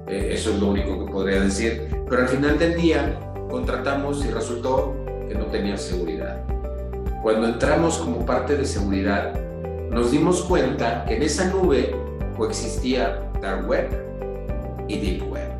[0.06, 3.18] eh, eso es lo único que podría decir, pero al final del día
[3.50, 4.94] contratamos y resultó
[5.28, 6.44] que no tenía seguridad.
[7.22, 9.34] Cuando entramos como parte de seguridad,
[9.90, 11.94] nos dimos cuenta que en esa nube
[12.36, 13.88] coexistía Dark Web
[14.88, 15.50] y Deep Web.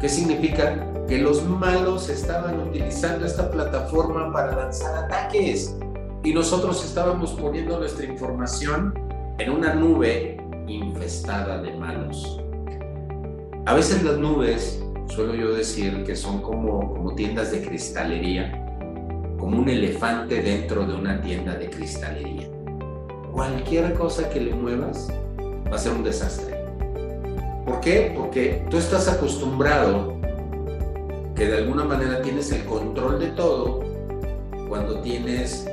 [0.00, 0.86] ¿Qué significa?
[1.08, 5.76] Que los malos estaban utilizando esta plataforma para lanzar ataques
[6.22, 8.94] y nosotros estábamos poniendo nuestra información
[9.38, 12.40] en una nube infestada de malos.
[13.66, 18.52] A veces las nubes, suelo yo decir, que son como, como tiendas de cristalería,
[19.38, 22.48] como un elefante dentro de una tienda de cristalería.
[23.32, 25.08] Cualquier cosa que le muevas
[25.70, 26.54] va a ser un desastre.
[27.64, 28.12] ¿Por qué?
[28.16, 30.18] Porque tú estás acostumbrado
[31.34, 33.80] que de alguna manera tienes el control de todo
[34.68, 35.69] cuando tienes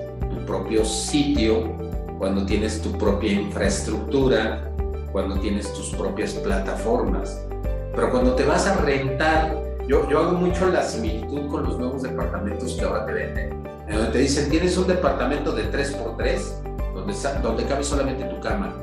[0.47, 1.75] propio sitio,
[2.17, 4.71] cuando tienes tu propia infraestructura,
[5.12, 7.45] cuando tienes tus propias plataformas.
[7.93, 9.55] Pero cuando te vas a rentar,
[9.88, 13.95] yo, yo hago mucho la similitud con los nuevos departamentos que ahora te venden, en
[13.95, 18.73] donde te dicen, tienes un departamento de 3x3, donde, donde cabe solamente tu cama,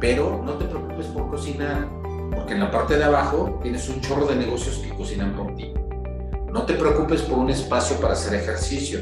[0.00, 1.88] pero no te preocupes por cocinar,
[2.34, 5.72] porque en la parte de abajo tienes un chorro de negocios que cocinan por ti.
[6.52, 9.00] No te preocupes por un espacio para hacer ejercicio,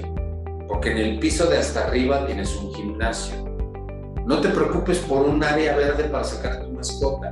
[0.75, 3.37] porque en el piso de hasta arriba tienes un gimnasio.
[4.27, 7.31] No te preocupes por un área verde para sacar tu mascota.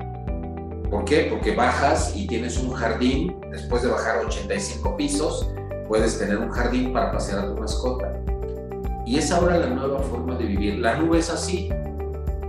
[0.89, 1.27] ¿Por qué?
[1.29, 5.51] Porque bajas y tienes un jardín, después de bajar 85 pisos,
[5.89, 8.13] puedes tener un jardín para pasear a tu mascota.
[9.05, 10.79] Y es ahora la nueva forma de vivir.
[10.79, 11.69] La nube es así.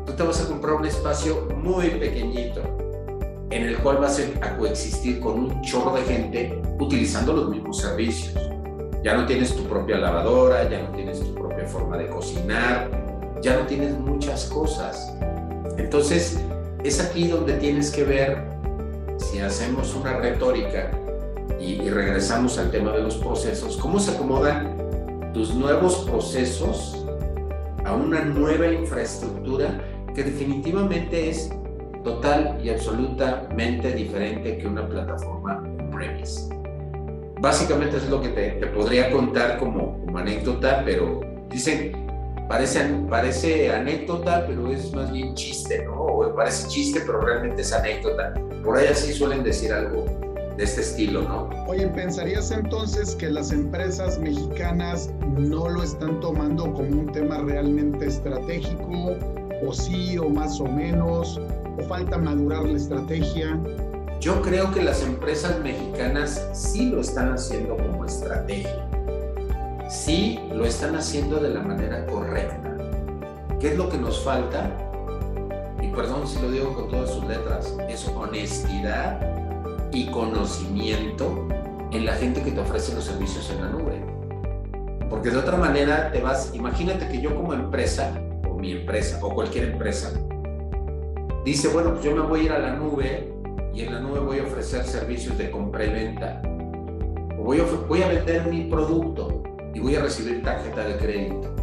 [0.05, 2.61] Tú te vas a comprar un espacio muy pequeñito
[3.49, 8.52] en el cual vas a coexistir con un chorro de gente utilizando los mismos servicios.
[9.03, 12.89] Ya no tienes tu propia lavadora, ya no tienes tu propia forma de cocinar,
[13.41, 15.13] ya no tienes muchas cosas.
[15.77, 16.39] Entonces,
[16.85, 18.41] es aquí donde tienes que ver
[19.17, 20.89] si hacemos una retórica
[21.59, 27.05] y, regresamos al tema de los procesos, cómo se acomodan tus nuevos procesos
[27.83, 29.81] a una nueva infraestructura
[30.15, 31.49] que definitivamente es
[32.05, 36.62] total y absolutamente diferente que una plataforma on-premise.
[37.43, 41.91] Básicamente es lo que te, podría contar como, como, anécdota, pero dicen,
[42.47, 45.93] parece, parece anécdota, pero es más bien chiste, ¿no?
[45.93, 48.33] O parece chiste, pero realmente es anécdota.
[48.63, 50.05] Por ahí así suelen decir algo
[50.55, 51.49] de este estilo, ¿no?
[51.67, 58.05] Oye, ¿pensarías entonces que las empresas mexicanas no lo están tomando como un tema realmente
[58.07, 59.17] estratégico?
[59.67, 61.41] ¿O sí, o más o menos?
[61.77, 63.59] ¿O falta madurar la estrategia?
[64.23, 68.87] Yo creo que las empresas mexicanas sí lo están haciendo como estrategia.
[69.89, 72.73] Sí lo están haciendo de la manera correcta.
[73.59, 74.71] ¿Qué es lo que nos falta?
[75.81, 79.19] Y perdón si lo digo con todas sus letras, es honestidad
[79.91, 81.45] y conocimiento
[81.91, 84.05] en la gente que te ofrece los servicios en la nube.
[85.09, 88.13] Porque de otra manera te vas, imagínate que yo como empresa,
[88.49, 90.13] o mi empresa, o cualquier empresa,
[91.43, 93.32] dice, bueno, pues yo me voy a ir a la nube
[93.73, 96.41] y en la nube voy a ofrecer servicios de compra y venta.
[97.37, 101.53] Voy a, voy a vender mi producto y voy a recibir tarjeta de crédito.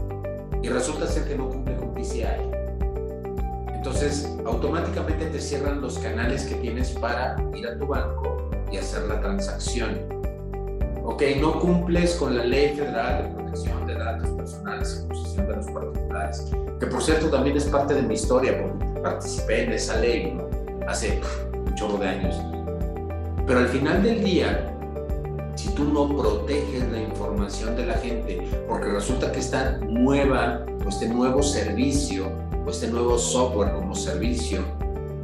[0.63, 2.51] Y resulta ser que no cumple con PCI.
[3.75, 9.05] Entonces, automáticamente te cierran los canales que tienes para ir a tu banco y hacer
[9.05, 9.97] la transacción.
[11.05, 15.57] Ok, no cumples con la ley federal de protección de datos personales y posesión de
[15.57, 19.97] los particulares, que por cierto también es parte de mi historia, porque participé en esa
[19.97, 20.39] ley
[20.87, 21.50] hace un
[21.81, 22.37] chorro de años.
[23.47, 24.73] Pero al final del día,
[25.57, 30.89] si tú no proteges la información de la gente, porque resulta que esta nueva, o
[30.89, 32.31] este nuevo servicio
[32.71, 34.61] este nuevo software como servicio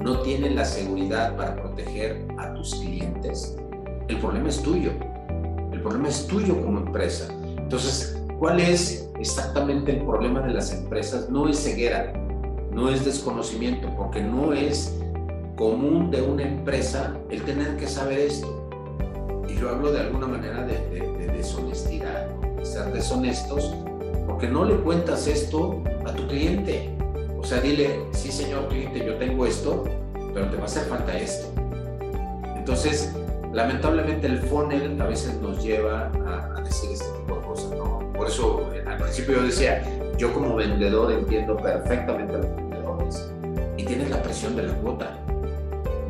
[0.00, 3.56] no tiene la seguridad para proteger a tus clientes,
[4.08, 4.90] el problema es tuyo.
[5.72, 7.28] El problema es tuyo como empresa.
[7.56, 11.30] Entonces, ¿cuál es exactamente el problema de las empresas?
[11.30, 12.12] No es ceguera,
[12.72, 14.98] no es desconocimiento, porque no es
[15.56, 18.68] común de una empresa el tener que saber esto.
[19.48, 23.74] Y yo hablo de alguna manera de, de deshonestidad, de ser deshonestos,
[24.26, 26.90] porque no le cuentas esto a tu cliente.
[27.38, 29.84] O sea, dile, sí señor cliente, yo tengo esto,
[30.34, 31.48] pero te va a hacer falta esto.
[32.56, 33.14] Entonces,
[33.52, 38.12] lamentablemente el funnel a veces nos lleva a, decir este tipo de cosas, ¿no?
[38.12, 39.82] Por eso eh, al principio yo decía,
[40.18, 43.32] yo como vendedor entiendo perfectamente a los vendedores
[43.76, 45.15] y tienes la presión de la cuota.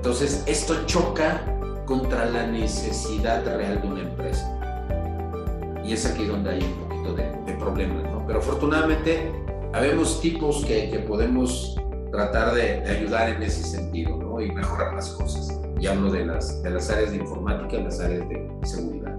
[0.06, 1.42] Entonces, esto choca
[1.84, 5.82] contra la necesidad real de una empresa.
[5.84, 8.24] Y es aquí donde hay un poquito de, de problemas, ¿no?
[8.24, 9.32] Pero afortunadamente
[9.72, 11.76] habemos tipos que, que podemos
[12.12, 14.40] tratar de, ayudar en ese sentido ¿no?
[14.40, 15.58] y mejorar las cosas.
[15.80, 19.18] Y hablo de las, de las áreas de informática y las áreas de seguridad.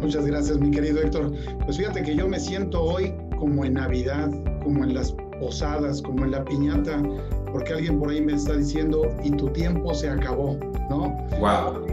[0.00, 1.30] Muchas gracias, mi querido Héctor.
[1.64, 4.32] Pues fíjate que yo me siento hoy como en Navidad,
[4.64, 7.00] como en las posadas, como en la piñata,
[7.52, 10.58] porque alguien por ahí me está diciendo, y tu tiempo se acabó,
[10.90, 11.16] ¿no?
[11.38, 11.86] ¡Wow!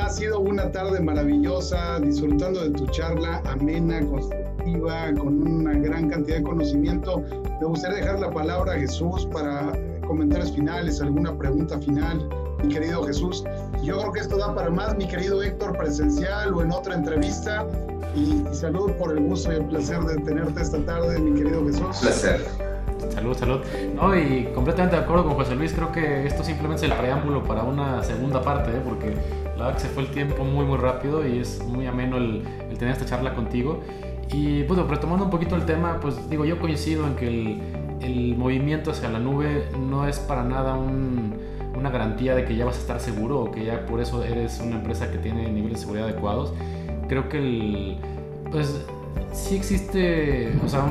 [0.00, 4.00] Ha sido una tarde maravillosa, disfrutando de tu charla amena,
[5.18, 7.22] con una gran cantidad de conocimiento.
[7.60, 9.72] Me gustaría dejar la palabra a Jesús para
[10.06, 12.28] comentarios finales, alguna pregunta final,
[12.62, 13.44] mi querido Jesús.
[13.82, 17.66] Yo creo que esto da para más, mi querido Héctor, presencial o en otra entrevista.
[18.16, 21.98] Y, salud por el gusto y el placer de tenerte esta tarde, mi querido Jesús.
[22.00, 22.63] Placer.
[23.10, 23.60] Salud, salud.
[23.94, 27.42] No, y completamente de acuerdo con José Luis, creo que esto simplemente es el preámbulo
[27.44, 28.80] para una segunda parte, ¿eh?
[28.84, 29.14] porque
[29.56, 32.42] la verdad que se fue el tiempo muy, muy rápido y es muy ameno el,
[32.70, 33.80] el tener esta charla contigo.
[34.32, 37.60] Y bueno, retomando un poquito el tema, pues digo, yo coincido en que el,
[38.00, 41.34] el movimiento hacia la nube no es para nada un,
[41.76, 44.60] una garantía de que ya vas a estar seguro o que ya por eso eres
[44.60, 46.52] una empresa que tiene niveles de seguridad adecuados.
[47.08, 47.98] Creo que el,
[48.50, 48.84] pues
[49.32, 50.84] sí existe, o sea,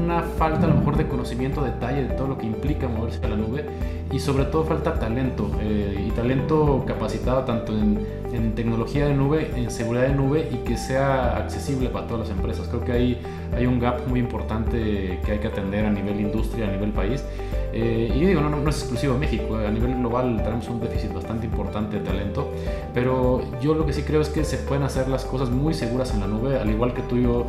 [0.00, 3.28] una falta a lo mejor de conocimiento, detalle de todo lo que implica moverse a
[3.28, 3.64] la nube
[4.12, 9.50] y sobre todo falta talento eh, y talento capacitado tanto en, en, tecnología de nube,
[9.54, 12.66] en seguridad de nube y que sea accesible para todas las empresas.
[12.68, 13.20] Creo que hay,
[13.56, 17.24] hay un gap muy importante que hay que atender a nivel industria, a nivel país.
[17.72, 20.80] Eh, y digo, no, no, es exclusivo de México, eh, a nivel global tenemos un
[20.80, 22.50] déficit bastante importante de talento,
[22.92, 26.12] pero yo lo que sí creo es que se pueden hacer las cosas muy seguras
[26.12, 27.46] en la nube, al igual que tú yo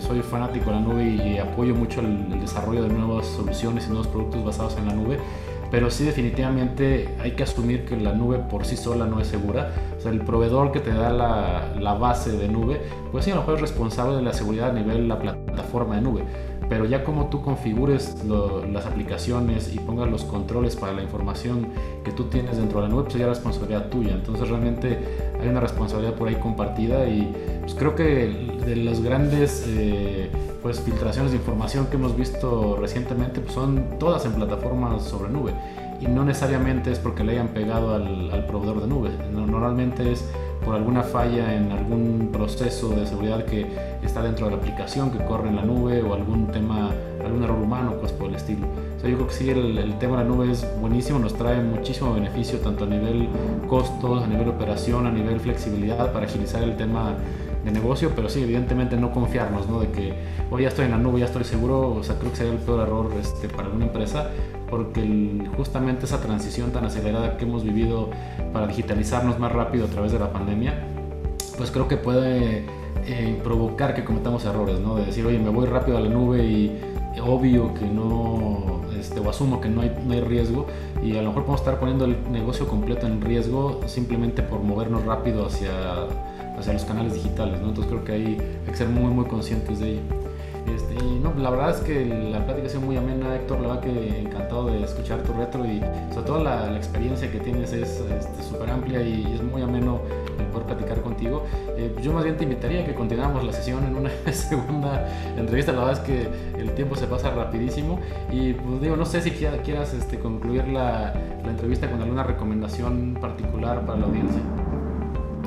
[0.00, 3.88] soy fanático de la nube y, apoyo mucho el, el desarrollo de nuevas soluciones y
[3.88, 5.18] nuevos productos basados en la nube
[5.70, 9.72] pero sí definitivamente hay que asumir que la nube por sí sola no es segura.
[9.98, 13.34] O sea, el proveedor que te da la, la base de nube, pues sí, a
[13.34, 16.22] lo mejor es responsable de la seguridad a nivel de la plataforma de nube.
[16.68, 21.68] Pero ya como tú configures las aplicaciones y pongas los controles para la información
[22.04, 24.14] que tú tienes dentro de la nube, pues ya es responsabilidad tuya.
[24.14, 24.98] Entonces realmente
[25.40, 28.04] hay una responsabilidad por ahí compartida y pues creo que
[28.66, 29.64] de los grandes...
[29.68, 30.30] Eh,
[30.66, 35.52] pues filtraciones de información que hemos visto recientemente pues son todas en plataformas sobre nube
[36.00, 39.10] y no necesariamente es porque le hayan pegado al, al proveedor de nube.
[39.32, 40.24] Normalmente es
[40.66, 43.68] por alguna falla en algún proceso de seguridad que
[44.02, 46.90] está dentro de la aplicación que corre en la nube o algún tema,
[47.24, 48.66] algún error humano, pues por el estilo.
[48.96, 51.34] O sea, yo creo que sí, el, el, tema de la nube es buenísimo, nos
[51.34, 53.28] trae muchísimo beneficio tanto a nivel
[53.68, 57.14] costos, a nivel operación, a nivel flexibilidad para agilizar el tema
[57.64, 59.78] de negocio, pero sí, evidentemente no confiarnos, ¿no?
[59.80, 60.14] De que,
[60.50, 62.58] hoy ya estoy en la nube, ya estoy seguro, o sea, creo que sería el
[62.58, 64.30] peor error este, para una empresa,
[64.68, 68.10] porque justamente esa transición tan acelerada que hemos vivido
[68.52, 70.74] para digitalizarnos más rápido a través de la pandemia,
[71.56, 72.64] pues creo que puede
[73.06, 74.96] eh, provocar que cometamos errores, ¿no?
[74.96, 76.80] De decir, oye, me voy rápido a la nube y
[77.22, 80.66] obvio que no, este, o asumo que no hay, no hay riesgo
[81.02, 85.04] y a lo mejor podemos estar poniendo el negocio completo en riesgo simplemente por movernos
[85.04, 85.70] rápido hacia
[86.58, 87.68] hacia los canales digitales, ¿no?
[87.68, 90.25] Entonces creo que ahí hay que ser muy, muy conscientes de ello.
[90.74, 93.68] Este, y no, la verdad es que la plática ha sido muy amena, Héctor, la
[93.68, 95.80] verdad que encantado de escuchar tu retro y
[96.12, 100.00] sobre todo la, experiencia que tienes es súper este, amplia y, es muy ameno
[100.38, 101.44] el poder platicar contigo.
[101.76, 105.72] Eh, yo más bien te invitaría a que continuáramos la sesión en una segunda entrevista,
[105.72, 106.28] la verdad es que
[106.60, 108.00] el tiempo se pasa rapidísimo
[108.30, 111.14] y pues digo, no sé si quieras este, concluir la,
[111.44, 114.40] la entrevista con alguna recomendación particular para la audiencia.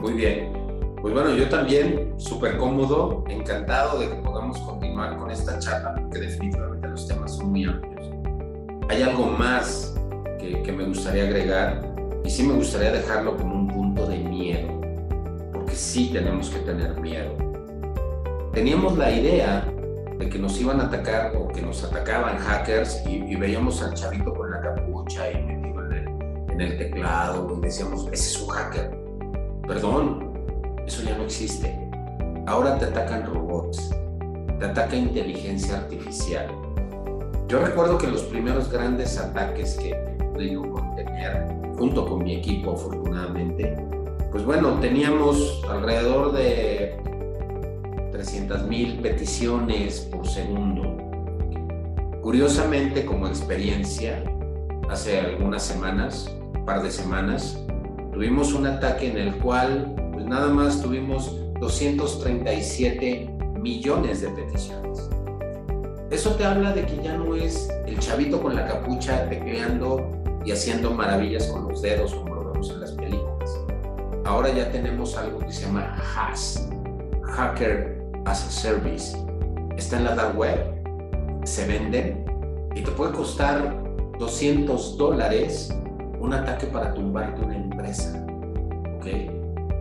[0.02, 0.59] Muy bien,
[1.02, 6.20] pues bueno, yo también súper cómodo, encantado de que podamos continuar con esta charla, porque
[6.20, 8.10] definitivamente los temas son muy amplios.
[8.90, 9.96] Hay algo más
[10.40, 11.82] que, que me gustaría agregar
[12.26, 14.82] y sí me gustaría dejarlo como un punto de miedo,
[15.54, 17.34] porque sí tenemos que tener miedo.
[18.52, 19.66] Teníamos la idea
[20.18, 24.34] de que nos iban a atacar o que nos atacaban hackers y, veíamos al chavito
[24.34, 28.50] con la capucha y metido en el, en el teclado y decíamos, ese es un
[28.50, 28.92] hacker.
[29.66, 30.29] Perdón,
[30.90, 31.78] eso ya no existe.
[32.48, 33.96] Ahora te atacan robots,
[34.58, 36.48] te ataca inteligencia artificial.
[37.48, 39.94] Yo recuerdo que los primeros grandes ataques que
[40.34, 41.46] pude contener,
[41.78, 43.78] junto con mi equipo afortunadamente,
[44.32, 46.98] pues bueno, teníamos alrededor de
[48.12, 50.98] 300 mil peticiones por segundo.
[52.24, 54.24] Curiosamente, como experiencia,
[54.90, 57.64] hace algunas semanas, un par de semanas,
[58.12, 65.10] tuvimos un ataque en el cual nada más tuvimos 237 millones de peticiones.
[66.10, 70.10] Eso te habla de que ya no es el chavito con la capucha tecleando
[70.44, 73.60] y haciendo maravillas con los dedos como lo vemos en las películas.
[74.26, 76.68] Ahora ya tenemos algo que se llama HAS,
[77.24, 79.18] Hacker as a Service.
[79.78, 80.60] Está en la dark web,
[81.46, 82.26] se venden
[82.76, 83.82] y te puede costar
[84.18, 85.74] 200 dólares
[86.20, 88.26] un ataque para tumbarte una empresa.
[88.98, 89.39] ¿okay?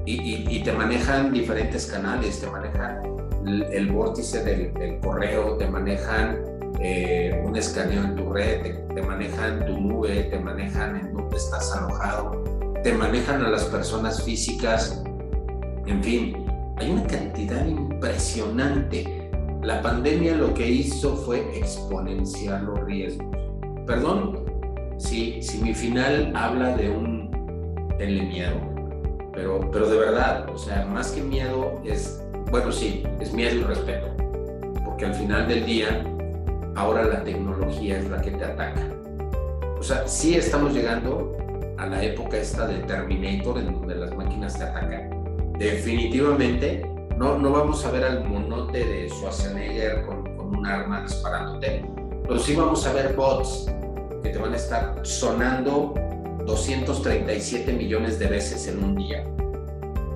[0.09, 3.03] Y, te manejan diferentes canales, te manejan
[3.47, 6.39] el, vórtice del, correo, te manejan
[6.81, 11.73] eh, un escaneo en tu red, te, manejan tu nube, te manejan en dónde estás
[11.77, 12.43] alojado,
[12.83, 15.03] te manejan a las personas físicas,
[15.87, 16.47] en fin,
[16.77, 19.31] hay una cantidad impresionante.
[19.63, 23.27] La pandemia lo que hizo fue exponenciar los riesgos.
[23.87, 24.45] Perdón
[24.99, 28.68] si, si mi final habla de un telemiedo
[29.39, 32.21] pero, pero de verdad, o sea, más que miedo es,
[32.51, 34.09] bueno, sí, es miedo y respeto,
[34.85, 36.05] porque al final del día,
[36.75, 38.83] ahora la tecnología es la que te ataca.
[39.79, 41.37] O sea, sí estamos llegando
[41.77, 45.53] a la época esta de Terminator, en donde las máquinas te atacan.
[45.57, 46.85] Definitivamente,
[47.17, 51.85] no, no vamos a ver al monote de Schwarzenegger con, con un arma disparándote,
[52.25, 53.71] pero sí vamos a ver bots
[54.21, 55.95] que te van a estar sonando
[56.49, 59.23] 237 millones de veces en un día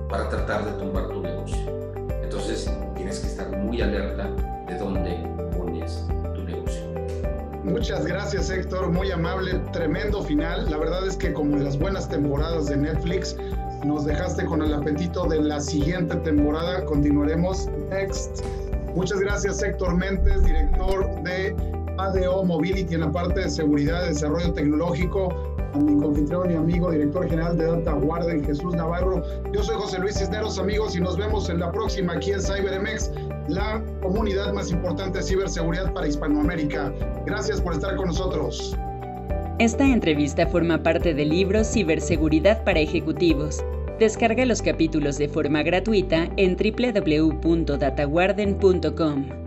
[0.09, 1.95] para tratar de tumbar tu negocio.
[2.23, 4.31] Entonces tienes que estar muy alerta
[4.67, 5.11] de dónde
[5.55, 6.03] pones
[6.33, 6.81] tu negocio.
[7.63, 10.71] Muchas gracias Héctor, muy amable, tremendo final.
[10.71, 13.35] La verdad es que como en las buenas temporadas de Netflix,
[13.85, 16.83] nos dejaste con el apetito de la siguiente temporada.
[16.85, 18.43] Continuaremos next.
[18.95, 21.55] Muchas gracias Héctor Méndez, director de
[21.99, 27.27] ADO Mobility en la parte de seguridad desarrollo tecnológico a mi confitrión y amigo, director
[27.27, 29.23] general de Data Warden, Jesús Navarro.
[29.51, 33.11] Yo soy José Luis Cisneros, amigos, y nos vemos en la próxima aquí en CyberMX,
[33.47, 36.91] la comunidad más importante de ciberseguridad para Hispanoamérica.
[37.25, 38.75] Gracias por estar con nosotros.
[39.59, 43.63] Esta entrevista forma parte del libro Ciberseguridad para Ejecutivos.
[43.99, 49.42] Descarga los capítulos de forma gratuita en www.datawarden.com.